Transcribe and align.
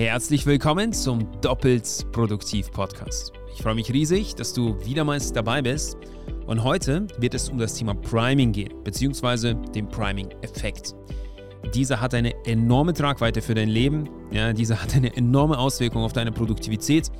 Herzlich 0.00 0.46
willkommen 0.46 0.94
zum 0.94 1.28
Doppelt 1.42 2.06
Produktiv 2.10 2.70
Podcast. 2.70 3.34
Ich 3.54 3.62
freue 3.62 3.74
mich 3.74 3.92
riesig, 3.92 4.34
dass 4.34 4.54
du 4.54 4.74
wieder 4.82 5.04
mal 5.04 5.20
dabei 5.34 5.60
bist. 5.60 5.98
Und 6.46 6.64
heute 6.64 7.06
wird 7.18 7.34
es 7.34 7.50
um 7.50 7.58
das 7.58 7.74
Thema 7.74 7.92
Priming 7.92 8.50
gehen, 8.52 8.72
beziehungsweise 8.82 9.54
den 9.74 9.90
Priming-Effekt. 9.90 10.94
Dieser 11.74 12.00
hat 12.00 12.14
eine 12.14 12.32
enorme 12.46 12.94
Tragweite 12.94 13.42
für 13.42 13.52
dein 13.52 13.68
Leben. 13.68 14.08
Ja, 14.30 14.54
dieser 14.54 14.82
hat 14.82 14.96
eine 14.96 15.14
enorme 15.14 15.58
Auswirkung 15.58 16.02
auf 16.02 16.14
deine 16.14 16.32
Produktivität, 16.32 17.10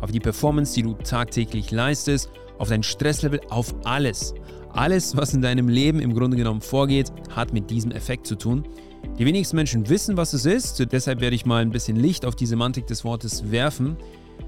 auf 0.00 0.10
die 0.10 0.20
Performance, 0.20 0.74
die 0.74 0.82
du 0.82 0.94
tagtäglich 0.94 1.70
leistest, 1.70 2.30
auf 2.56 2.70
dein 2.70 2.82
Stresslevel, 2.82 3.42
auf 3.50 3.74
alles. 3.84 4.32
Alles, 4.72 5.14
was 5.14 5.34
in 5.34 5.42
deinem 5.42 5.68
Leben 5.68 6.00
im 6.00 6.14
Grunde 6.14 6.38
genommen 6.38 6.62
vorgeht, 6.62 7.12
hat 7.36 7.52
mit 7.52 7.68
diesem 7.68 7.90
Effekt 7.90 8.26
zu 8.26 8.36
tun. 8.36 8.64
Die 9.18 9.26
wenigsten 9.26 9.56
Menschen 9.56 9.88
wissen, 9.88 10.16
was 10.16 10.32
es 10.32 10.46
ist, 10.46 10.84
deshalb 10.92 11.20
werde 11.20 11.36
ich 11.36 11.44
mal 11.44 11.62
ein 11.62 11.70
bisschen 11.70 11.96
Licht 11.96 12.24
auf 12.24 12.36
die 12.36 12.46
Semantik 12.46 12.86
des 12.86 13.04
Wortes 13.04 13.50
werfen. 13.50 13.96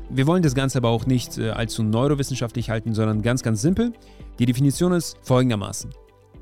Wir 0.09 0.27
wollen 0.27 0.43
das 0.43 0.55
Ganze 0.55 0.79
aber 0.79 0.89
auch 0.89 1.07
nicht 1.07 1.39
äh, 1.39 1.51
allzu 1.51 1.83
neurowissenschaftlich 1.83 2.71
halten, 2.71 2.95
sondern 2.95 3.23
ganz, 3.23 3.43
ganz 3.43 3.61
simpel. 3.63 3.93
Die 4.39 4.47
Definition 4.47 4.93
ist 4.93 5.17
folgendermaßen. 5.23 5.91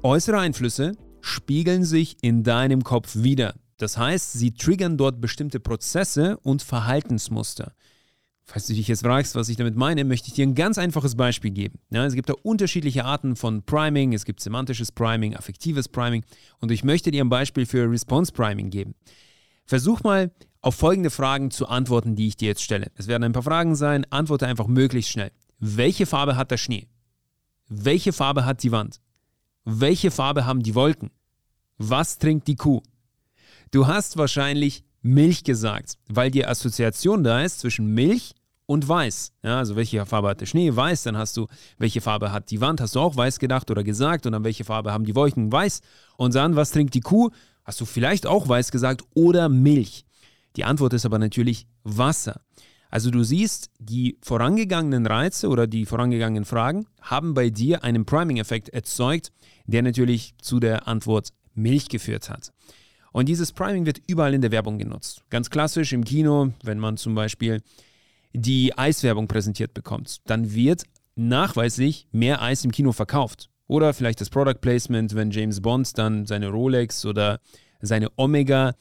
Äußere 0.02 0.38
Einflüsse 0.38 0.92
spiegeln 1.20 1.84
sich 1.84 2.16
in 2.22 2.42
deinem 2.42 2.84
Kopf 2.84 3.16
wieder. 3.16 3.54
Das 3.78 3.98
heißt, 3.98 4.32
sie 4.32 4.52
triggern 4.52 4.96
dort 4.96 5.20
bestimmte 5.20 5.58
Prozesse 5.58 6.36
und 6.42 6.62
Verhaltensmuster. 6.62 7.72
Falls 8.50 8.66
du 8.66 8.74
dich 8.74 8.88
jetzt 8.88 9.02
fragst, 9.02 9.36
was 9.36 9.48
ich 9.48 9.56
damit 9.56 9.76
meine, 9.76 10.04
möchte 10.04 10.26
ich 10.26 10.34
dir 10.34 10.44
ein 10.44 10.56
ganz 10.56 10.76
einfaches 10.76 11.14
Beispiel 11.14 11.52
geben. 11.52 11.78
Ja, 11.90 12.04
es 12.04 12.14
gibt 12.14 12.28
da 12.28 12.34
unterschiedliche 12.42 13.04
Arten 13.04 13.36
von 13.36 13.62
Priming. 13.62 14.12
Es 14.12 14.24
gibt 14.24 14.40
semantisches 14.40 14.90
Priming, 14.90 15.36
affektives 15.36 15.88
Priming. 15.88 16.24
Und 16.58 16.72
ich 16.72 16.82
möchte 16.82 17.12
dir 17.12 17.22
ein 17.22 17.28
Beispiel 17.28 17.64
für 17.64 17.88
Response 17.88 18.32
Priming 18.32 18.70
geben. 18.70 18.96
Versuch 19.66 20.02
mal 20.02 20.32
auf 20.62 20.74
folgende 20.74 21.10
Fragen 21.10 21.52
zu 21.52 21.68
antworten, 21.68 22.16
die 22.16 22.26
ich 22.26 22.36
dir 22.36 22.48
jetzt 22.48 22.64
stelle. 22.64 22.90
Es 22.96 23.06
werden 23.06 23.22
ein 23.22 23.32
paar 23.32 23.44
Fragen 23.44 23.76
sein. 23.76 24.04
Antworte 24.10 24.48
einfach 24.48 24.66
möglichst 24.66 25.12
schnell. 25.12 25.30
Welche 25.60 26.04
Farbe 26.04 26.34
hat 26.34 26.50
der 26.50 26.56
Schnee? 26.56 26.88
Welche 27.68 28.12
Farbe 28.12 28.46
hat 28.46 28.64
die 28.64 28.72
Wand? 28.72 29.00
Welche 29.64 30.10
Farbe 30.10 30.44
haben 30.44 30.64
die 30.64 30.74
Wolken? 30.74 31.12
Was 31.78 32.18
trinkt 32.18 32.48
die 32.48 32.56
Kuh? 32.56 32.82
Du 33.70 33.86
hast 33.86 34.16
wahrscheinlich 34.16 34.82
Milch 35.02 35.44
gesagt, 35.44 35.98
weil 36.08 36.32
die 36.32 36.44
Assoziation 36.44 37.22
da 37.22 37.44
ist 37.44 37.60
zwischen 37.60 37.86
Milch 37.86 38.34
und 38.70 38.88
weiß. 38.88 39.32
Ja, 39.42 39.58
also 39.58 39.74
welche 39.74 40.06
Farbe 40.06 40.28
hat 40.28 40.40
der 40.40 40.46
Schnee? 40.46 40.76
Weiß. 40.76 41.02
Dann 41.02 41.16
hast 41.16 41.36
du, 41.36 41.48
welche 41.78 42.00
Farbe 42.00 42.30
hat 42.30 42.52
die 42.52 42.60
Wand? 42.60 42.80
Hast 42.80 42.94
du 42.94 43.00
auch 43.00 43.16
weiß 43.16 43.40
gedacht 43.40 43.68
oder 43.68 43.82
gesagt? 43.82 44.26
Und 44.26 44.32
dann 44.32 44.44
welche 44.44 44.62
Farbe 44.62 44.92
haben 44.92 45.04
die 45.04 45.16
Wolken? 45.16 45.50
Weiß. 45.50 45.80
Und 46.16 46.36
dann, 46.36 46.54
was 46.54 46.70
trinkt 46.70 46.94
die 46.94 47.00
Kuh? 47.00 47.30
Hast 47.64 47.80
du 47.80 47.84
vielleicht 47.84 48.28
auch 48.28 48.48
weiß 48.48 48.70
gesagt 48.70 49.02
oder 49.12 49.48
Milch? 49.48 50.04
Die 50.54 50.62
Antwort 50.62 50.92
ist 50.92 51.04
aber 51.04 51.18
natürlich 51.18 51.66
Wasser. 51.82 52.42
Also 52.90 53.10
du 53.10 53.24
siehst, 53.24 53.70
die 53.80 54.18
vorangegangenen 54.22 55.04
Reize 55.04 55.48
oder 55.48 55.66
die 55.66 55.84
vorangegangenen 55.84 56.44
Fragen 56.44 56.86
haben 57.00 57.34
bei 57.34 57.50
dir 57.50 57.82
einen 57.82 58.04
Priming-Effekt 58.04 58.68
erzeugt, 58.68 59.32
der 59.66 59.82
natürlich 59.82 60.34
zu 60.40 60.60
der 60.60 60.86
Antwort 60.86 61.30
Milch 61.54 61.88
geführt 61.88 62.30
hat. 62.30 62.52
Und 63.10 63.28
dieses 63.28 63.50
Priming 63.50 63.84
wird 63.84 64.00
überall 64.06 64.32
in 64.32 64.42
der 64.42 64.52
Werbung 64.52 64.78
genutzt. 64.78 65.24
Ganz 65.28 65.50
klassisch 65.50 65.92
im 65.92 66.04
Kino, 66.04 66.52
wenn 66.62 66.78
man 66.78 66.96
zum 66.98 67.16
Beispiel 67.16 67.62
die 68.32 68.76
Eiswerbung 68.76 69.28
präsentiert 69.28 69.74
bekommt, 69.74 70.18
dann 70.26 70.54
wird 70.54 70.84
nachweislich 71.16 72.06
mehr 72.12 72.42
Eis 72.42 72.64
im 72.64 72.72
Kino 72.72 72.92
verkauft. 72.92 73.50
Oder 73.66 73.94
vielleicht 73.94 74.20
das 74.20 74.30
Product 74.30 74.60
Placement, 74.60 75.14
wenn 75.14 75.30
James 75.30 75.60
Bond 75.60 75.96
dann 75.96 76.26
seine 76.26 76.48
Rolex 76.48 77.06
oder 77.06 77.40
seine 77.80 78.08
Omega 78.16 78.74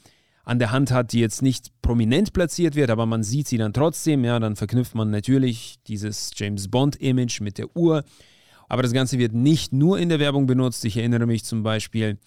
an 0.44 0.58
der 0.58 0.72
Hand 0.72 0.90
hat, 0.90 1.12
die 1.12 1.20
jetzt 1.20 1.42
nicht 1.42 1.70
prominent 1.82 2.32
platziert 2.32 2.74
wird, 2.74 2.90
aber 2.90 3.06
man 3.06 3.22
sieht 3.22 3.46
sie 3.46 3.58
dann 3.58 3.72
trotzdem, 3.72 4.24
ja, 4.24 4.38
dann 4.40 4.56
verknüpft 4.56 4.94
man 4.94 5.10
natürlich 5.10 5.76
dieses 5.86 6.32
James 6.34 6.68
Bond-Image 6.68 7.40
mit 7.40 7.58
der 7.58 7.76
Uhr. 7.76 8.04
Aber 8.68 8.82
das 8.82 8.92
Ganze 8.92 9.18
wird 9.18 9.32
nicht 9.32 9.72
nur 9.72 9.98
in 9.98 10.08
der 10.08 10.18
Werbung 10.18 10.46
benutzt. 10.46 10.84
Ich 10.84 10.96
erinnere 10.96 11.26
mich 11.26 11.44
zum 11.44 11.62
Beispiel 11.62 12.18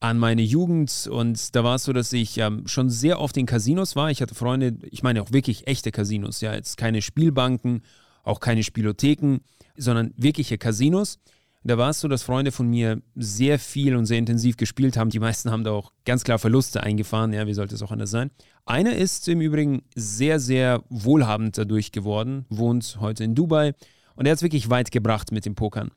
an 0.00 0.18
meine 0.18 0.42
Jugend 0.42 1.08
und 1.10 1.54
da 1.54 1.64
war 1.64 1.76
es 1.76 1.84
so, 1.84 1.92
dass 1.92 2.12
ich 2.12 2.38
ähm, 2.38 2.66
schon 2.66 2.90
sehr 2.90 3.18
oft 3.18 3.36
in 3.36 3.46
Casinos 3.46 3.96
war. 3.96 4.10
Ich 4.10 4.20
hatte 4.20 4.34
Freunde, 4.34 4.76
ich 4.90 5.02
meine 5.02 5.22
auch 5.22 5.32
wirklich 5.32 5.66
echte 5.66 5.90
Casinos, 5.90 6.40
ja, 6.40 6.54
jetzt 6.54 6.76
keine 6.76 7.00
Spielbanken, 7.00 7.82
auch 8.22 8.40
keine 8.40 8.62
Spielotheken, 8.62 9.38
sondern 9.76 10.12
wirkliche 10.16 10.58
Casinos. 10.58 11.18
Da 11.64 11.78
war 11.78 11.90
es 11.90 12.00
so, 12.00 12.06
dass 12.06 12.22
Freunde 12.22 12.52
von 12.52 12.68
mir 12.68 13.02
sehr 13.16 13.58
viel 13.58 13.96
und 13.96 14.06
sehr 14.06 14.18
intensiv 14.18 14.56
gespielt 14.56 14.96
haben. 14.96 15.10
Die 15.10 15.18
meisten 15.18 15.50
haben 15.50 15.64
da 15.64 15.72
auch 15.72 15.92
ganz 16.04 16.22
klar 16.22 16.38
Verluste 16.38 16.82
eingefahren. 16.82 17.32
Ja, 17.32 17.46
wie 17.48 17.54
sollte 17.54 17.74
es 17.74 17.82
auch 17.82 17.90
anders 17.90 18.10
sein? 18.10 18.30
Einer 18.66 18.94
ist 18.94 19.26
im 19.26 19.40
Übrigen 19.40 19.82
sehr, 19.94 20.38
sehr 20.38 20.84
wohlhabend 20.90 21.58
dadurch 21.58 21.90
geworden, 21.90 22.44
wohnt 22.50 22.98
heute 23.00 23.24
in 23.24 23.34
Dubai 23.34 23.74
und 24.14 24.26
er 24.26 24.32
hat 24.32 24.36
es 24.36 24.42
wirklich 24.42 24.70
weit 24.70 24.90
gebracht 24.90 25.32
mit 25.32 25.44
dem 25.44 25.54
Pokern. 25.54 25.90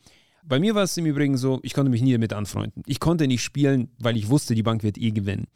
Bei 0.43 0.59
mir 0.59 0.75
war 0.75 0.83
es 0.83 0.97
im 0.97 1.05
Übrigen 1.05 1.37
so, 1.37 1.59
ich 1.63 1.73
konnte 1.73 1.91
mich 1.91 2.01
nie 2.01 2.13
damit 2.13 2.33
anfreunden. 2.33 2.83
Ich 2.85 2.99
konnte 2.99 3.27
nicht 3.27 3.43
spielen, 3.43 3.89
weil 3.99 4.17
ich 4.17 4.29
wusste, 4.29 4.55
die 4.55 4.63
Bank 4.63 4.83
wird 4.83 4.97
eh 4.97 5.11
gewinnen. 5.11 5.47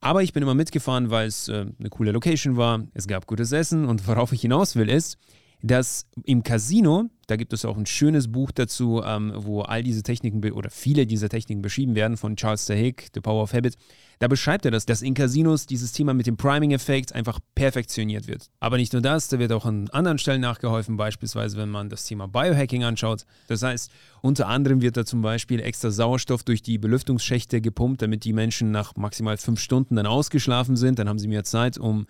Aber 0.00 0.22
ich 0.22 0.32
bin 0.32 0.42
immer 0.42 0.54
mitgefahren, 0.54 1.10
weil 1.10 1.28
es 1.28 1.48
äh, 1.48 1.66
eine 1.78 1.90
coole 1.90 2.12
Location 2.12 2.56
war, 2.56 2.86
es 2.94 3.06
gab 3.06 3.26
gutes 3.26 3.52
Essen 3.52 3.84
und 3.84 4.06
worauf 4.08 4.32
ich 4.32 4.40
hinaus 4.40 4.76
will 4.76 4.88
ist, 4.88 5.18
dass 5.62 6.06
im 6.24 6.42
Casino, 6.42 7.10
da 7.26 7.36
gibt 7.36 7.52
es 7.52 7.64
auch 7.64 7.76
ein 7.76 7.86
schönes 7.86 8.32
Buch 8.32 8.50
dazu, 8.50 9.02
ähm, 9.04 9.32
wo 9.36 9.60
all 9.60 9.82
diese 9.82 10.02
Techniken 10.02 10.42
oder 10.52 10.70
viele 10.70 11.06
dieser 11.06 11.28
Techniken 11.28 11.62
beschrieben 11.62 11.94
werden 11.94 12.16
von 12.16 12.36
Charles 12.36 12.66
Duhigg, 12.66 13.08
The 13.14 13.20
Power 13.20 13.42
of 13.42 13.52
Habit. 13.52 13.76
Da 14.18 14.28
beschreibt 14.28 14.64
er 14.64 14.70
das, 14.70 14.86
dass 14.86 15.02
in 15.02 15.14
Casinos 15.14 15.66
dieses 15.66 15.92
Thema 15.92 16.12
mit 16.14 16.26
dem 16.26 16.36
Priming-Effekt 16.36 17.14
einfach 17.14 17.40
perfektioniert 17.54 18.26
wird. 18.26 18.50
Aber 18.58 18.76
nicht 18.76 18.92
nur 18.92 19.02
das, 19.02 19.28
da 19.28 19.38
wird 19.38 19.52
auch 19.52 19.64
an 19.66 19.88
anderen 19.90 20.18
Stellen 20.18 20.40
nachgeholfen, 20.40 20.96
beispielsweise 20.96 21.56
wenn 21.56 21.70
man 21.70 21.88
das 21.88 22.04
Thema 22.04 22.26
Biohacking 22.26 22.84
anschaut. 22.84 23.24
Das 23.48 23.62
heißt, 23.62 23.90
unter 24.22 24.48
anderem 24.48 24.82
wird 24.82 24.96
da 24.96 25.04
zum 25.04 25.22
Beispiel 25.22 25.60
extra 25.60 25.90
Sauerstoff 25.90 26.42
durch 26.42 26.62
die 26.62 26.78
Belüftungsschächte 26.78 27.60
gepumpt, 27.60 28.02
damit 28.02 28.24
die 28.24 28.32
Menschen 28.32 28.70
nach 28.70 28.96
maximal 28.96 29.36
fünf 29.36 29.60
Stunden 29.60 29.96
dann 29.96 30.06
ausgeschlafen 30.06 30.76
sind. 30.76 30.98
Dann 30.98 31.08
haben 31.08 31.18
sie 31.18 31.28
mehr 31.28 31.44
Zeit, 31.44 31.78
um 31.78 32.06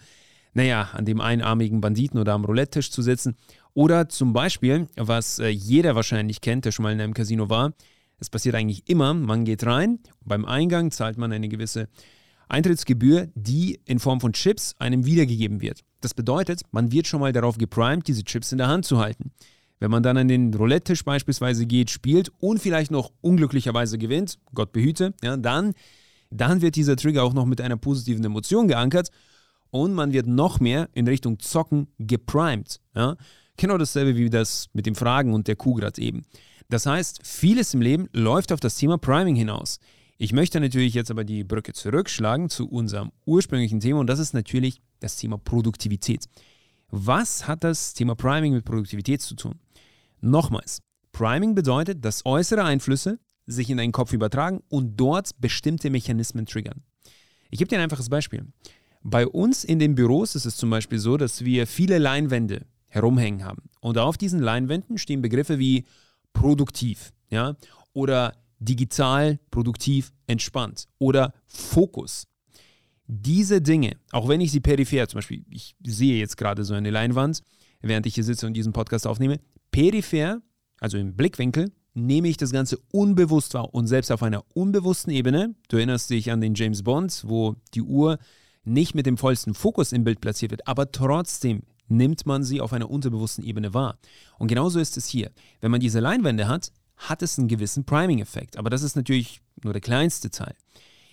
naja, 0.52 0.90
an 0.92 1.04
dem 1.04 1.20
einarmigen 1.20 1.80
Banditen 1.80 2.18
oder 2.18 2.32
am 2.32 2.44
Roulette-Tisch 2.44 2.90
zu 2.90 3.02
sitzen. 3.02 3.36
Oder 3.74 4.08
zum 4.08 4.32
Beispiel, 4.32 4.88
was 4.96 5.38
äh, 5.38 5.48
jeder 5.48 5.94
wahrscheinlich 5.94 6.40
kennt, 6.40 6.64
der 6.64 6.72
schon 6.72 6.82
mal 6.82 6.92
in 6.92 7.00
einem 7.00 7.14
Casino 7.14 7.48
war, 7.48 7.72
es 8.18 8.28
passiert 8.28 8.54
eigentlich 8.54 8.88
immer, 8.88 9.14
man 9.14 9.44
geht 9.44 9.64
rein, 9.64 9.98
beim 10.24 10.44
Eingang 10.44 10.90
zahlt 10.90 11.16
man 11.16 11.32
eine 11.32 11.48
gewisse 11.48 11.88
Eintrittsgebühr, 12.48 13.28
die 13.34 13.80
in 13.86 13.98
Form 13.98 14.20
von 14.20 14.32
Chips 14.32 14.74
einem 14.78 15.06
wiedergegeben 15.06 15.62
wird. 15.62 15.80
Das 16.00 16.14
bedeutet, 16.14 16.62
man 16.72 16.92
wird 16.92 17.06
schon 17.06 17.20
mal 17.20 17.32
darauf 17.32 17.56
geprimed, 17.56 18.08
diese 18.08 18.24
Chips 18.24 18.52
in 18.52 18.58
der 18.58 18.68
Hand 18.68 18.84
zu 18.84 18.98
halten. 18.98 19.30
Wenn 19.78 19.90
man 19.90 20.02
dann 20.02 20.18
an 20.18 20.28
den 20.28 20.52
Roulette-Tisch 20.52 21.04
beispielsweise 21.04 21.64
geht, 21.64 21.90
spielt 21.90 22.30
und 22.40 22.58
vielleicht 22.58 22.90
noch 22.90 23.12
unglücklicherweise 23.22 23.96
gewinnt, 23.96 24.38
Gott 24.52 24.72
behüte, 24.72 25.14
ja, 25.22 25.36
dann, 25.38 25.72
dann 26.30 26.60
wird 26.60 26.76
dieser 26.76 26.96
Trigger 26.96 27.22
auch 27.22 27.32
noch 27.32 27.46
mit 27.46 27.62
einer 27.62 27.78
positiven 27.78 28.24
Emotion 28.24 28.68
geankert 28.68 29.10
und 29.70 29.94
man 29.94 30.12
wird 30.12 30.26
noch 30.26 30.60
mehr 30.60 30.88
in 30.92 31.06
Richtung 31.06 31.38
Zocken 31.38 31.88
geprimed. 31.98 32.81
Ja? 32.94 33.16
Genau 33.56 33.78
dasselbe 33.78 34.16
wie 34.16 34.31
das 34.31 34.69
mit 34.72 34.86
dem 34.86 34.94
Fragen 34.94 35.34
und 35.34 35.48
der 35.48 35.56
Kuh 35.56 35.75
gerade 35.75 36.00
eben. 36.00 36.22
Das 36.69 36.86
heißt, 36.86 37.20
vieles 37.25 37.75
im 37.75 37.82
Leben 37.82 38.09
läuft 38.12 38.53
auf 38.53 38.60
das 38.60 38.76
Thema 38.76 38.97
Priming 38.97 39.34
hinaus. 39.34 39.80
Ich 40.19 40.32
möchte 40.32 40.60
natürlich 40.60 40.94
jetzt 40.94 41.10
aber 41.10 41.25
die 41.25 41.44
Brücke 41.44 41.72
zurückschlagen 41.72 42.48
zu 42.50 42.69
unserem 42.69 43.10
ursprünglichen 43.25 43.80
Thema 43.80 44.00
und 44.00 44.06
das 44.06 44.19
ist 44.19 44.34
natürlich 44.34 44.80
das 45.00 45.16
Thema 45.16 45.38
Produktivität. 45.38 46.26
Was 46.91 47.48
hat 47.48 47.64
das 47.64 47.94
Thema 47.94 48.14
Priming 48.14 48.53
mit 48.53 48.64
Produktivität 48.64 49.22
zu 49.22 49.34
tun? 49.34 49.59
Nochmals, 50.20 50.82
Priming 51.12 51.54
bedeutet, 51.54 52.04
dass 52.04 52.25
äußere 52.26 52.64
Einflüsse 52.64 53.19
sich 53.47 53.70
in 53.70 53.78
deinen 53.78 53.92
Kopf 53.92 54.12
übertragen 54.12 54.62
und 54.69 54.97
dort 54.97 55.41
bestimmte 55.41 55.91
Mechanismen 55.91 56.47
triggern. 56.47 56.82
Ich 57.50 57.59
gebe 57.59 57.69
dir 57.69 57.76
ein 57.76 57.82
einfaches 57.82 58.09
Beispiel. 58.09 58.47
Bei 59.02 59.26
uns 59.26 59.64
in 59.64 59.78
den 59.78 59.94
Büros 59.94 60.34
ist 60.34 60.44
es 60.44 60.56
zum 60.56 60.70
Beispiel 60.70 60.98
so, 60.98 61.16
dass 61.16 61.44
wir 61.44 61.66
viele 61.66 61.98
Leinwände 61.98 62.66
herumhängen 62.88 63.44
haben. 63.44 63.62
Und 63.80 63.97
auf 63.98 64.18
diesen 64.18 64.41
Leinwänden 64.41 64.98
stehen 64.98 65.22
Begriffe 65.22 65.58
wie 65.58 65.84
produktiv, 66.32 67.12
ja, 67.30 67.56
oder 67.92 68.34
digital, 68.58 69.38
produktiv, 69.50 70.12
entspannt 70.26 70.86
oder 70.98 71.32
Fokus. 71.47 72.26
Diese 73.06 73.60
Dinge, 73.60 73.97
auch 74.12 74.28
wenn 74.28 74.41
ich 74.41 74.52
sie 74.52 74.60
peripher, 74.60 75.08
zum 75.08 75.18
Beispiel, 75.18 75.44
ich 75.50 75.74
sehe 75.84 76.18
jetzt 76.18 76.36
gerade 76.36 76.62
so 76.62 76.74
eine 76.74 76.91
Leinwand, 76.91 77.42
während 77.80 78.06
ich 78.06 78.14
hier 78.14 78.24
sitze 78.24 78.46
und 78.46 78.54
diesen 78.54 78.72
Podcast 78.72 79.06
aufnehme, 79.06 79.41
peripher, 79.72 80.42
also 80.78 80.98
im 80.98 81.16
Blickwinkel, 81.16 81.72
nehme 81.94 82.28
ich 82.28 82.36
das 82.36 82.53
Ganze 82.53 82.78
unbewusst 82.92 83.54
wahr 83.54 83.74
und 83.74 83.88
selbst 83.88 84.12
auf 84.12 84.22
einer 84.22 84.44
unbewussten 84.54 85.12
Ebene, 85.12 85.54
du 85.68 85.76
erinnerst 85.78 86.10
dich 86.10 86.30
an 86.30 86.41
den 86.41 86.54
James 86.54 86.84
Bond, 86.84 87.24
wo 87.26 87.56
die 87.74 87.82
Uhr 87.82 88.18
nicht 88.65 88.95
mit 88.95 89.07
dem 89.07 89.16
vollsten 89.16 89.54
Fokus 89.54 89.92
im 89.92 90.04
Bild 90.04 90.21
platziert 90.21 90.51
wird, 90.51 90.66
aber 90.66 90.91
trotzdem 90.92 91.62
nimmt 91.89 92.24
man 92.24 92.45
sie 92.45 92.60
auf 92.60 92.72
einer 92.72 92.91
unterbewussten 92.91 93.45
Ebene 93.45 93.74
wahr. 93.74 93.98
Und 94.39 94.48
genauso 94.48 94.78
ist 94.78 94.97
es 94.97 95.07
hier. 95.09 95.30
Wenn 95.60 95.71
man 95.71 95.80
diese 95.80 96.01
Leinwände 96.01 96.47
hat, 96.48 96.72
hat 96.97 97.22
es 97.22 97.39
einen 97.39 97.48
gewissen 97.48 97.84
Priming-Effekt. 97.84 98.57
Aber 98.57 98.71
das 98.71 98.83
ist 98.83 98.95
natürlich 98.95 99.41
nur 99.62 99.72
der 99.72 99.83
kleinste 99.83 100.30
Teil. 100.30 100.54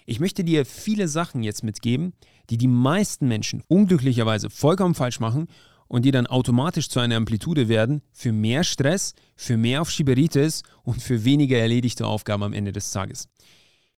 Ich 0.06 0.20
möchte 0.20 0.44
dir 0.44 0.66
viele 0.66 1.08
Sachen 1.08 1.44
jetzt 1.44 1.64
mitgeben, 1.64 2.14
die 2.50 2.58
die 2.58 2.68
meisten 2.68 3.28
Menschen 3.28 3.64
unglücklicherweise 3.68 4.50
vollkommen 4.50 4.96
falsch 4.96 5.20
machen 5.20 5.48
und 5.88 6.06
die 6.06 6.12
dann 6.12 6.28
automatisch 6.28 6.90
zu 6.90 7.00
einer 7.00 7.16
Amplitude 7.16 7.68
werden 7.68 8.02
für 8.12 8.32
mehr 8.32 8.64
Stress, 8.64 9.16
für 9.36 9.58
mehr 9.58 9.82
auf 9.82 9.90
Schieberitis 9.90 10.64
und 10.84 11.02
für 11.02 11.26
weniger 11.26 11.58
erledigte 11.58 12.06
Aufgaben 12.06 12.44
am 12.44 12.54
Ende 12.54 12.72
des 12.72 12.92
Tages. 12.92 13.30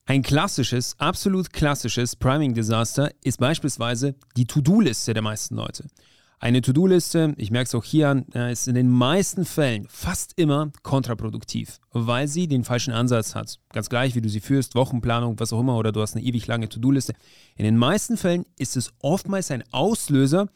Ein 0.08 0.22
klassisches, 0.22 0.98
absolut 0.98 1.52
klassisches 1.52 2.16
Priming-Desaster 2.16 3.10
ist 3.22 3.38
beispielsweise 3.38 4.14
die 4.38 4.46
To-Do-Liste 4.46 5.12
der 5.12 5.22
meisten 5.22 5.54
Leute. 5.54 5.84
Eine 6.40 6.62
To-Do-Liste, 6.62 7.34
ich 7.36 7.50
merke 7.50 7.66
es 7.66 7.74
auch 7.74 7.84
hier 7.84 8.08
an, 8.08 8.22
ist 8.50 8.68
in 8.68 8.74
den 8.74 8.88
meisten 8.88 9.44
Fällen 9.44 9.86
fast 9.90 10.32
immer 10.38 10.72
kontraproduktiv, 10.82 11.78
weil 11.92 12.26
sie 12.26 12.48
den 12.48 12.64
falschen 12.64 12.94
Ansatz 12.94 13.34
hat. 13.34 13.58
Ganz 13.70 13.90
gleich, 13.90 14.14
wie 14.14 14.22
du 14.22 14.30
sie 14.30 14.40
führst, 14.40 14.76
Wochenplanung, 14.76 15.38
was 15.40 15.52
auch 15.52 15.60
immer, 15.60 15.76
oder 15.76 15.92
du 15.92 16.00
hast 16.00 16.16
eine 16.16 16.24
ewig 16.24 16.46
lange 16.46 16.70
To-Do-Liste. 16.70 17.12
In 17.56 17.66
den 17.66 17.76
meisten 17.76 18.16
Fällen 18.16 18.46
ist 18.58 18.78
es 18.78 18.94
oftmals 19.02 19.50
ein 19.50 19.62
Auslöser 19.72 20.48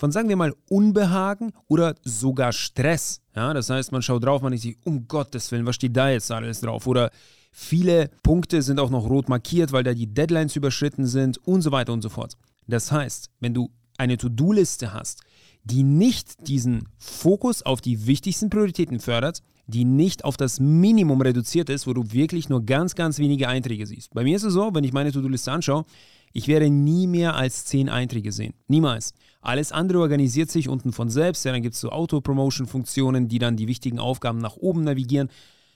von, 0.00 0.12
sagen 0.12 0.30
wir 0.30 0.36
mal, 0.36 0.54
Unbehagen 0.70 1.52
oder 1.68 1.94
sogar 2.02 2.52
Stress. 2.52 3.20
Ja, 3.36 3.52
das 3.52 3.68
heißt, 3.68 3.92
man 3.92 4.00
schaut 4.00 4.24
drauf, 4.24 4.40
man 4.40 4.50
denkt 4.50 4.62
sich, 4.62 4.78
um 4.84 5.06
Gottes 5.06 5.52
Willen, 5.52 5.66
was 5.66 5.74
steht 5.74 5.94
da 5.94 6.08
jetzt 6.08 6.32
alles 6.32 6.62
drauf? 6.62 6.86
Oder 6.86 7.10
viele 7.52 8.08
Punkte 8.22 8.62
sind 8.62 8.80
auch 8.80 8.88
noch 8.88 9.10
rot 9.10 9.28
markiert, 9.28 9.72
weil 9.72 9.84
da 9.84 9.92
die 9.92 10.06
Deadlines 10.06 10.56
überschritten 10.56 11.06
sind 11.06 11.36
und 11.46 11.60
so 11.60 11.70
weiter 11.70 11.92
und 11.92 12.00
so 12.00 12.08
fort. 12.08 12.38
Das 12.66 12.90
heißt, 12.90 13.28
wenn 13.40 13.52
du 13.52 13.68
eine 13.98 14.16
To-Do-Liste 14.16 14.94
hast, 14.94 15.20
die 15.64 15.82
nicht 15.82 16.48
diesen 16.48 16.88
Fokus 16.96 17.60
auf 17.62 17.82
die 17.82 18.06
wichtigsten 18.06 18.48
Prioritäten 18.48 19.00
fördert, 19.00 19.42
die 19.70 19.84
nicht 19.84 20.24
auf 20.24 20.36
das 20.36 20.60
Minimum 20.60 21.20
reduziert 21.20 21.70
ist, 21.70 21.86
wo 21.86 21.94
du 21.94 22.12
wirklich 22.12 22.48
nur 22.48 22.64
ganz, 22.64 22.94
ganz 22.94 23.18
wenige 23.18 23.48
Einträge 23.48 23.86
siehst. 23.86 24.12
Bei 24.12 24.24
mir 24.24 24.36
ist 24.36 24.42
es 24.42 24.52
so, 24.52 24.70
wenn 24.74 24.84
ich 24.84 24.92
meine 24.92 25.12
To-Do-Liste 25.12 25.52
anschaue, 25.52 25.84
ich 26.32 26.46
werde 26.48 26.70
nie 26.70 27.06
mehr 27.06 27.34
als 27.34 27.64
zehn 27.64 27.88
Einträge 27.88 28.32
sehen. 28.32 28.54
Niemals. 28.68 29.14
Alles 29.40 29.72
andere 29.72 30.00
organisiert 30.00 30.50
sich 30.50 30.68
unten 30.68 30.92
von 30.92 31.10
selbst. 31.10 31.44
Ja, 31.44 31.52
dann 31.52 31.62
gibt 31.62 31.74
es 31.74 31.80
so 31.80 31.90
Auto-Promotion-Funktionen, 31.90 33.28
die 33.28 33.38
dann 33.38 33.56
die 33.56 33.66
wichtigen 33.66 33.98
Aufgaben 33.98 34.38
nach 34.38 34.56
oben 34.56 34.84
navigieren. 34.84 35.28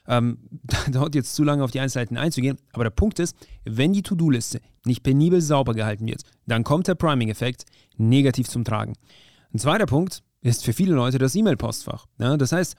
Ähm, 0.06 0.38
dauert 0.92 1.14
jetzt 1.14 1.34
zu 1.34 1.44
lange 1.44 1.64
auf 1.64 1.70
die 1.70 1.80
Einzelheiten 1.80 2.16
einzugehen. 2.16 2.58
Aber 2.72 2.84
der 2.84 2.90
Punkt 2.90 3.18
ist, 3.18 3.36
wenn 3.64 3.92
die 3.92 4.02
To-Do-Liste 4.02 4.60
nicht 4.84 5.02
penibel 5.02 5.40
sauber 5.40 5.74
gehalten 5.74 6.06
wird, 6.06 6.22
dann 6.46 6.62
kommt 6.62 6.86
der 6.86 6.94
Priming-Effekt 6.94 7.64
negativ 7.96 8.48
zum 8.48 8.64
Tragen. 8.64 8.92
Ein 9.52 9.58
zweiter 9.58 9.86
Punkt 9.86 10.22
ist 10.40 10.64
für 10.64 10.72
viele 10.72 10.94
Leute 10.94 11.18
das 11.18 11.34
E-Mail-Postfach. 11.34 12.06
Ja, 12.18 12.36
das 12.36 12.52
heißt, 12.52 12.76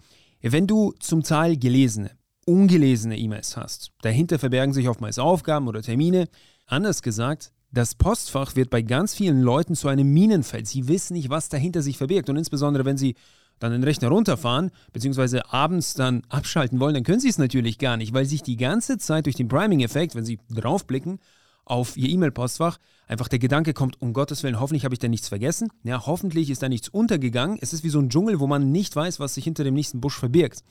wenn 0.51 0.67
du 0.67 0.93
zum 0.99 1.23
Teil 1.23 1.57
gelesene, 1.57 2.11
ungelesene 2.45 3.17
E-Mails 3.17 3.57
hast, 3.57 3.91
dahinter 4.01 4.39
verbergen 4.39 4.73
sich 4.73 4.87
oftmals 4.87 5.19
Aufgaben 5.19 5.67
oder 5.67 5.81
Termine. 5.81 6.27
Anders 6.67 7.01
gesagt, 7.01 7.51
das 7.71 7.95
Postfach 7.95 8.55
wird 8.55 8.69
bei 8.69 8.81
ganz 8.81 9.13
vielen 9.13 9.41
Leuten 9.41 9.75
zu 9.75 9.87
einem 9.87 10.13
Minenfeld. 10.13 10.67
Sie 10.67 10.87
wissen 10.87 11.13
nicht, 11.13 11.29
was 11.29 11.49
dahinter 11.49 11.81
sich 11.81 11.97
verbirgt. 11.97 12.29
Und 12.29 12.37
insbesondere, 12.37 12.85
wenn 12.85 12.97
sie 12.97 13.15
dann 13.59 13.71
den 13.71 13.83
Rechner 13.83 14.09
runterfahren, 14.09 14.71
beziehungsweise 14.93 15.51
abends 15.51 15.93
dann 15.93 16.23
abschalten 16.29 16.79
wollen, 16.79 16.93
dann 16.93 17.03
können 17.03 17.19
sie 17.19 17.29
es 17.29 17.37
natürlich 17.37 17.77
gar 17.77 17.97
nicht, 17.97 18.13
weil 18.13 18.25
sich 18.25 18.43
die 18.43 18.57
ganze 18.57 18.97
Zeit 18.97 19.25
durch 19.25 19.35
den 19.35 19.47
Priming-Effekt, 19.47 20.15
wenn 20.15 20.25
sie 20.25 20.39
draufblicken, 20.49 21.19
auf 21.65 21.97
ihr 21.97 22.09
E-Mail-Postfach 22.09 22.77
einfach 23.07 23.27
der 23.27 23.39
Gedanke 23.39 23.73
kommt, 23.73 24.01
um 24.01 24.13
Gottes 24.13 24.43
Willen, 24.43 24.59
hoffentlich 24.59 24.85
habe 24.85 24.95
ich 24.95 24.99
da 24.99 25.07
nichts 25.07 25.27
vergessen. 25.27 25.69
Ja, 25.83 26.05
hoffentlich 26.05 26.49
ist 26.49 26.63
da 26.63 26.69
nichts 26.69 26.89
untergegangen. 26.89 27.57
Es 27.61 27.73
ist 27.73 27.83
wie 27.83 27.89
so 27.89 27.99
ein 27.99 28.09
Dschungel, 28.09 28.39
wo 28.39 28.47
man 28.47 28.71
nicht 28.71 28.95
weiß, 28.95 29.19
was 29.19 29.33
sich 29.35 29.43
hinter 29.43 29.63
dem 29.63 29.73
nächsten 29.73 30.01
Busch 30.01 30.17
verbirgt. 30.17 30.63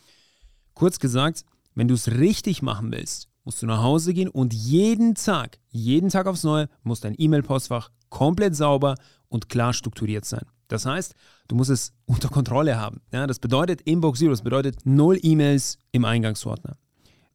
Kurz 0.75 0.99
gesagt, 0.99 1.45
wenn 1.75 1.89
du 1.89 1.95
es 1.95 2.11
richtig 2.11 2.63
machen 2.63 2.93
willst, 2.93 3.29
musst 3.45 3.63
du 3.63 3.67
nach 3.67 3.83
Hause 3.83 4.15
gehen 4.15 4.29
und 4.29 4.55
jeden 4.55 5.15
Tag, 5.15 5.59
jeden 5.69 6.09
Tag 6.09 6.27
aufs 6.27 6.45
Neue, 6.45 6.69
muss 6.83 7.01
dein 7.01 7.15
E-Mail-Postfach 7.17 7.91
komplett 8.09 8.57
sauber 8.57 8.95
und 9.29 9.49
klar 9.49 9.73
strukturiert 9.73 10.25
sein. 10.25 10.47
Das 10.69 10.87
heißt, 10.87 11.15
du 11.49 11.57
musst 11.57 11.71
es 11.71 11.93
unter 12.07 12.29
Kontrolle 12.29 12.81
haben. 12.81 13.01
Ja, 13.13 13.27
das 13.27 13.39
bedeutet 13.39 13.83
Inbox 13.83 14.19
Zero, 14.19 14.31
das 14.31 14.43
bedeutet 14.43 14.87
null 14.87 15.19
E-Mails 15.23 15.79
im 15.93 16.05
Eingangsordner. 16.05 16.77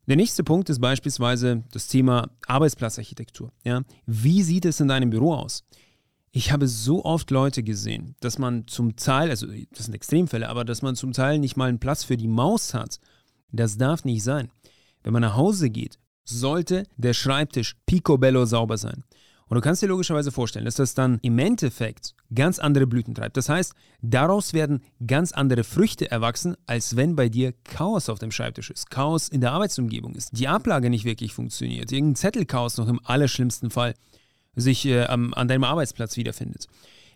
Der 0.09 0.15
nächste 0.15 0.43
Punkt 0.43 0.71
ist 0.71 0.81
beispielsweise 0.81 1.63
das 1.71 1.85
Thema 1.85 2.31
Arbeitsplatzarchitektur. 2.47 3.51
Ja, 3.63 3.83
wie 4.07 4.41
sieht 4.41 4.65
es 4.65 4.79
in 4.79 4.87
deinem 4.87 5.11
Büro 5.11 5.35
aus? 5.35 5.63
Ich 6.31 6.51
habe 6.51 6.67
so 6.67 7.05
oft 7.05 7.29
Leute 7.29 7.61
gesehen, 7.61 8.15
dass 8.19 8.39
man 8.39 8.65
zum 8.65 8.95
Teil, 8.95 9.29
also 9.29 9.45
das 9.45 9.85
sind 9.85 9.93
Extremfälle, 9.93 10.49
aber 10.49 10.65
dass 10.65 10.81
man 10.81 10.95
zum 10.95 11.13
Teil 11.13 11.37
nicht 11.37 11.57
mal 11.57 11.69
einen 11.69 11.77
Platz 11.77 12.03
für 12.03 12.17
die 12.17 12.27
Maus 12.27 12.73
hat. 12.73 12.99
Das 13.51 13.77
darf 13.77 14.03
nicht 14.03 14.23
sein. 14.23 14.49
Wenn 15.03 15.13
man 15.13 15.21
nach 15.21 15.35
Hause 15.35 15.69
geht, 15.69 15.99
sollte 16.23 16.85
der 16.97 17.13
Schreibtisch 17.13 17.75
picobello 17.85 18.45
sauber 18.45 18.79
sein. 18.79 19.03
Und 19.49 19.55
du 19.55 19.61
kannst 19.61 19.81
dir 19.81 19.87
logischerweise 19.87 20.31
vorstellen, 20.31 20.65
dass 20.65 20.75
das 20.75 20.93
dann 20.93 21.17
im 21.23 21.39
Endeffekt 21.39 22.13
ganz 22.33 22.59
andere 22.59 22.85
Blüten 22.85 23.15
treibt. 23.15 23.35
Das 23.35 23.49
heißt, 23.49 23.73
daraus 24.01 24.53
werden 24.53 24.83
ganz 25.05 25.31
andere 25.31 25.63
Früchte 25.63 26.09
erwachsen, 26.09 26.55
als 26.67 26.95
wenn 26.95 27.15
bei 27.15 27.29
dir 27.29 27.53
Chaos 27.63 28.09
auf 28.09 28.19
dem 28.19 28.31
Schreibtisch 28.31 28.69
ist, 28.69 28.91
Chaos 28.91 29.27
in 29.27 29.41
der 29.41 29.51
Arbeitsumgebung 29.51 30.13
ist, 30.13 30.37
die 30.37 30.47
Ablage 30.47 30.91
nicht 30.91 31.03
wirklich 31.03 31.33
funktioniert, 31.33 31.91
irgendein 31.91 32.15
Zettelchaos 32.15 32.77
noch 32.77 32.87
im 32.87 32.99
allerschlimmsten 33.03 33.71
Fall 33.71 33.95
sich 34.55 34.85
äh, 34.85 35.01
an 35.03 35.47
deinem 35.47 35.63
Arbeitsplatz 35.63 36.15
wiederfindet. 36.15 36.67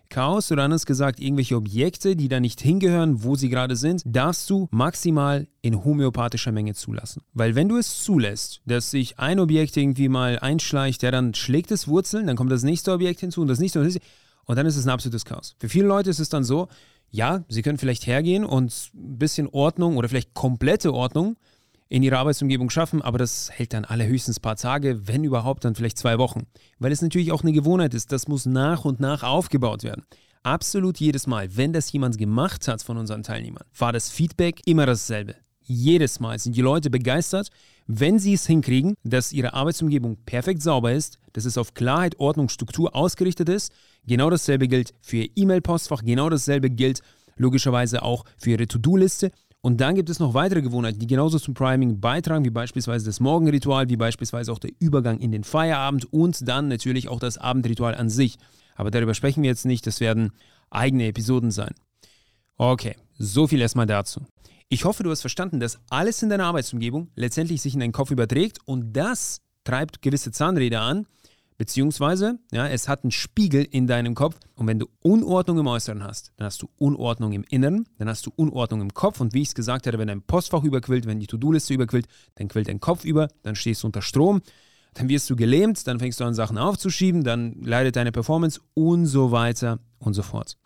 Chaos 0.09 0.51
oder 0.51 0.63
anders 0.63 0.85
gesagt 0.85 1.19
irgendwelche 1.19 1.55
Objekte, 1.55 2.15
die 2.15 2.27
da 2.27 2.39
nicht 2.39 2.61
hingehören, 2.61 3.23
wo 3.23 3.35
sie 3.35 3.49
gerade 3.49 3.75
sind, 3.75 4.03
darfst 4.05 4.49
du 4.49 4.67
maximal 4.71 5.47
in 5.61 5.83
homöopathischer 5.83 6.51
Menge 6.51 6.75
zulassen. 6.75 7.23
Weil 7.33 7.55
wenn 7.55 7.69
du 7.69 7.77
es 7.77 8.03
zulässt, 8.03 8.61
dass 8.65 8.91
sich 8.91 9.19
ein 9.19 9.39
Objekt 9.39 9.75
irgendwie 9.77 10.09
mal 10.09 10.37
einschleicht, 10.39 11.01
der 11.01 11.11
dann 11.11 11.33
schlägt 11.33 11.71
es 11.71 11.87
Wurzeln, 11.87 12.27
dann 12.27 12.35
kommt 12.35 12.51
das 12.51 12.63
nächste 12.63 12.91
Objekt 12.91 13.21
hinzu 13.21 13.41
und 13.41 13.47
das 13.47 13.59
nächste 13.59 13.79
und 13.79 13.85
das 13.85 13.95
nächste 13.95 14.09
und 14.45 14.57
dann 14.57 14.65
ist 14.65 14.75
es 14.75 14.85
ein 14.85 14.89
absolutes 14.89 15.25
Chaos. 15.25 15.55
Für 15.59 15.69
viele 15.69 15.87
Leute 15.87 16.09
ist 16.09 16.19
es 16.19 16.29
dann 16.29 16.43
so, 16.43 16.67
ja, 17.09 17.43
sie 17.47 17.61
können 17.61 17.77
vielleicht 17.77 18.07
hergehen 18.07 18.43
und 18.43 18.73
ein 18.93 19.17
bisschen 19.17 19.47
Ordnung 19.47 19.97
oder 19.97 20.09
vielleicht 20.09 20.33
komplette 20.33 20.93
Ordnung 20.93 21.37
in 21.93 22.01
ihrer 22.01 22.17
Arbeitsumgebung 22.17 22.71
schaffen, 22.71 23.03
aber 23.03 23.19
das 23.19 23.51
hält 23.51 23.71
dann 23.71 23.85
allerhöchstens 23.85 24.39
ein 24.39 24.41
paar 24.41 24.55
Tage, 24.55 25.07
wenn 25.07 25.23
überhaupt 25.23 25.63
dann 25.63 25.75
vielleicht 25.75 25.99
zwei 25.99 26.17
Wochen. 26.17 26.47
Weil 26.79 26.91
es 26.91 27.03
natürlich 27.03 27.31
auch 27.31 27.43
eine 27.43 27.51
Gewohnheit 27.51 27.93
ist, 27.93 28.11
das 28.11 28.27
muss 28.27 28.47
nach 28.47 28.83
und 28.83 28.99
nach 28.99 29.21
aufgebaut 29.21 29.83
werden. 29.83 30.03
Absolut 30.41 30.99
jedes 30.99 31.27
Mal, 31.27 31.55
wenn 31.55 31.71
das 31.71 31.91
jemand 31.91 32.17
gemacht 32.17 32.67
hat 32.67 32.81
von 32.81 32.97
unseren 32.97 33.21
Teilnehmern, 33.21 33.63
war 33.77 33.93
das 33.93 34.09
Feedback 34.09 34.61
immer 34.65 34.87
dasselbe. 34.87 35.35
Jedes 35.61 36.19
Mal 36.19 36.39
sind 36.39 36.55
die 36.55 36.61
Leute 36.61 36.89
begeistert, 36.89 37.49
wenn 37.85 38.17
sie 38.17 38.33
es 38.33 38.47
hinkriegen, 38.47 38.95
dass 39.03 39.31
ihre 39.31 39.53
Arbeitsumgebung 39.53 40.17
perfekt 40.25 40.63
sauber 40.63 40.93
ist, 40.93 41.19
dass 41.33 41.45
es 41.45 41.59
auf 41.59 41.75
Klarheit, 41.75 42.19
Ordnung, 42.19 42.49
Struktur 42.49 42.95
ausgerichtet 42.95 43.49
ist. 43.49 43.71
Genau 44.07 44.31
dasselbe 44.31 44.67
gilt 44.67 44.95
für 45.01 45.17
ihr 45.17 45.29
E-Mail-Postfach, 45.35 46.01
genau 46.03 46.31
dasselbe 46.31 46.71
gilt 46.71 47.01
logischerweise 47.37 48.03
auch 48.03 48.25
für 48.37 48.51
ihre 48.51 48.67
To-Do-Liste 48.67 49.31
und 49.65 49.79
dann 49.79 49.95
gibt 49.95 50.09
es 50.09 50.19
noch 50.19 50.33
weitere 50.33 50.61
Gewohnheiten, 50.61 50.99
die 50.99 51.07
genauso 51.07 51.39
zum 51.39 51.53
Priming 51.53 52.01
beitragen, 52.01 52.43
wie 52.43 52.49
beispielsweise 52.49 53.05
das 53.05 53.21
Morgenritual, 53.21 53.87
wie 53.87 53.95
beispielsweise 53.95 54.51
auch 54.51 54.59
der 54.59 54.71
Übergang 54.79 55.19
in 55.19 55.31
den 55.31 55.45
Feierabend 55.45 56.11
und 56.11 56.45
dann 56.49 56.67
natürlich 56.67 57.07
auch 57.07 57.19
das 57.21 57.37
Abendritual 57.37 57.95
an 57.95 58.09
sich. 58.09 58.37
Aber 58.75 58.91
darüber 58.91 59.13
sprechen 59.13 59.41
wir 59.41 59.49
jetzt 59.49 59.65
nicht, 59.65 59.87
das 59.87 60.01
werden 60.01 60.33
eigene 60.69 61.07
Episoden 61.07 61.49
sein. 61.49 61.73
Okay, 62.57 62.97
so 63.17 63.47
viel 63.47 63.61
erstmal 63.61 63.85
dazu. 63.85 64.25
Ich 64.67 64.83
hoffe, 64.83 65.03
du 65.03 65.11
hast 65.11 65.21
verstanden, 65.21 65.61
dass 65.61 65.79
alles 65.89 66.21
in 66.21 66.29
deiner 66.29 66.45
Arbeitsumgebung 66.45 67.07
letztendlich 67.15 67.61
sich 67.61 67.73
in 67.73 67.79
deinen 67.79 67.93
Kopf 67.93 68.11
überträgt 68.11 68.57
und 68.65 68.91
das 68.91 69.39
treibt 69.63 70.01
gewisse 70.01 70.31
Zahnräder 70.31 70.81
an, 70.81 71.07
Beziehungsweise, 71.57 72.39
ja, 72.51 72.67
es 72.67 72.87
hat 72.87 73.03
einen 73.03 73.11
Spiegel 73.11 73.63
in 73.63 73.87
deinem 73.87 74.15
Kopf 74.15 74.37
und 74.55 74.67
wenn 74.67 74.79
du 74.79 74.87
Unordnung 75.01 75.59
im 75.59 75.67
Äußeren 75.67 76.03
hast, 76.03 76.31
dann 76.37 76.47
hast 76.47 76.61
du 76.61 76.69
Unordnung 76.77 77.31
im 77.33 77.43
Inneren, 77.49 77.87
dann 77.97 78.09
hast 78.09 78.25
du 78.25 78.31
Unordnung 78.35 78.81
im 78.81 78.93
Kopf 78.93 79.21
und 79.21 79.33
wie 79.33 79.41
ich 79.41 79.49
es 79.49 79.55
gesagt 79.55 79.85
hatte, 79.85 79.99
wenn 79.99 80.07
dein 80.07 80.21
Postfach 80.21 80.63
überquillt, 80.63 81.05
wenn 81.05 81.19
die 81.19 81.27
To-Do-Liste 81.27 81.73
überquillt, 81.73 82.07
dann 82.35 82.47
quillt 82.47 82.67
dein 82.67 82.79
Kopf 82.79 83.05
über, 83.05 83.27
dann 83.43 83.55
stehst 83.55 83.83
du 83.83 83.87
unter 83.87 84.01
Strom, 84.01 84.41
dann 84.95 85.09
wirst 85.09 85.29
du 85.29 85.35
gelähmt, 85.35 85.85
dann 85.87 85.99
fängst 85.99 86.19
du 86.19 86.23
an 86.23 86.33
Sachen 86.33 86.57
aufzuschieben, 86.57 87.23
dann 87.23 87.61
leidet 87.61 87.95
deine 87.95 88.11
Performance 88.11 88.59
und 88.73 89.05
so 89.05 89.31
weiter 89.31 89.79
und 89.99 90.13
so 90.13 90.23
fort. 90.23 90.57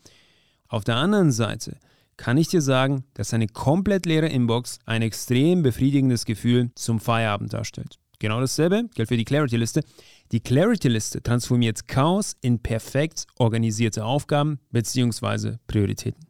Auf 0.67 0.83
der 0.83 0.95
anderen 0.95 1.31
Seite 1.31 1.77
kann 2.17 2.37
ich 2.37 2.47
dir 2.47 2.61
sagen, 2.61 3.03
dass 3.13 3.33
eine 3.33 3.47
komplett 3.47 4.05
leere 4.05 4.27
Inbox 4.27 4.79
ein 4.85 5.01
extrem 5.01 5.61
befriedigendes 5.61 6.25
Gefühl 6.25 6.71
zum 6.75 6.99
Feierabend 6.99 7.53
darstellt. 7.53 7.99
Genau 8.19 8.39
dasselbe 8.39 8.89
gilt 8.95 9.09
für 9.09 9.17
die 9.17 9.25
Clarity-Liste. 9.25 9.83
Die 10.31 10.41
Clarity-Liste 10.41 11.21
transformiert 11.23 11.87
Chaos 11.87 12.35
in 12.41 12.59
perfekt 12.59 13.25
organisierte 13.37 14.03
Aufgaben 14.03 14.59
bzw. 14.71 15.57
Prioritäten. 15.67 16.27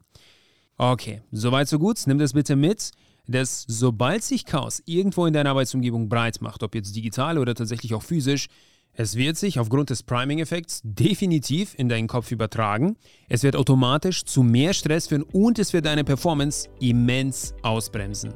Okay, 0.76 1.22
soweit 1.32 1.68
so 1.68 1.78
gut. 1.78 1.98
Nimm 2.06 2.18
das 2.18 2.32
bitte 2.32 2.54
mit, 2.54 2.92
dass 3.26 3.64
sobald 3.66 4.22
sich 4.22 4.44
Chaos 4.44 4.82
irgendwo 4.86 5.26
in 5.26 5.34
deiner 5.34 5.50
Arbeitsumgebung 5.50 6.08
breit 6.08 6.40
macht, 6.40 6.62
ob 6.62 6.74
jetzt 6.74 6.94
digital 6.94 7.38
oder 7.38 7.54
tatsächlich 7.54 7.94
auch 7.94 8.02
physisch, 8.02 8.46
es 8.92 9.16
wird 9.16 9.36
sich 9.36 9.58
aufgrund 9.60 9.90
des 9.90 10.02
Priming-Effekts 10.02 10.80
definitiv 10.82 11.74
in 11.76 11.88
deinen 11.88 12.08
Kopf 12.08 12.32
übertragen. 12.32 12.96
Es 13.28 13.42
wird 13.42 13.54
automatisch 13.54 14.24
zu 14.24 14.42
mehr 14.42 14.72
Stress 14.72 15.08
führen 15.08 15.22
und 15.22 15.58
es 15.58 15.72
wird 15.72 15.86
deine 15.86 16.04
Performance 16.04 16.68
immens 16.80 17.54
ausbremsen. 17.62 18.34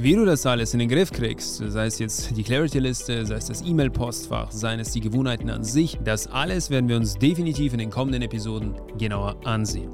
Wie 0.00 0.14
du 0.14 0.24
das 0.24 0.46
alles 0.46 0.74
in 0.74 0.78
den 0.78 0.88
Griff 0.88 1.10
kriegst, 1.10 1.56
sei 1.56 1.86
es 1.86 1.98
jetzt 1.98 2.36
die 2.36 2.44
Clarity-Liste, 2.44 3.26
sei 3.26 3.34
es 3.34 3.46
das 3.46 3.62
E-Mail-Postfach, 3.62 4.52
seien 4.52 4.78
es 4.78 4.92
die 4.92 5.00
Gewohnheiten 5.00 5.50
an 5.50 5.64
sich, 5.64 5.98
das 6.04 6.28
alles 6.28 6.70
werden 6.70 6.88
wir 6.88 6.94
uns 6.94 7.14
definitiv 7.14 7.72
in 7.72 7.80
den 7.80 7.90
kommenden 7.90 8.22
Episoden 8.22 8.76
genauer 8.96 9.36
ansehen. 9.44 9.90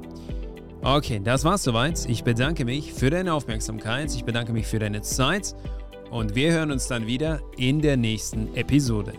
Okay, 0.83 1.19
das 1.23 1.43
war's 1.43 1.63
soweit. 1.63 2.07
Ich 2.07 2.23
bedanke 2.23 2.65
mich 2.65 2.93
für 2.93 3.09
deine 3.09 3.33
Aufmerksamkeit, 3.33 4.13
ich 4.13 4.23
bedanke 4.23 4.53
mich 4.53 4.67
für 4.67 4.77
deine 4.77 5.01
Zeit 5.01 5.55
und 6.11 6.35
wir 6.35 6.51
hören 6.51 6.69
uns 6.69 6.87
dann 6.87 7.07
wieder 7.07 7.41
in 7.57 7.81
der 7.81 7.97
nächsten 7.97 8.53
Episode. 8.53 9.13